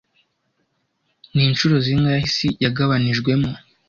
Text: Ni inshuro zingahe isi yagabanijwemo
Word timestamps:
Ni 1.33 1.43
inshuro 1.49 1.75
zingahe 1.85 2.21
isi 2.29 2.47
yagabanijwemo 2.63 3.49